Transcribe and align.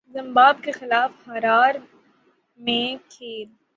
زمباب 0.15 0.55
کے 0.63 0.71
خلاف 0.71 1.27
ہرار 1.27 1.75
میں 2.59 2.85
کھیل 3.09 3.47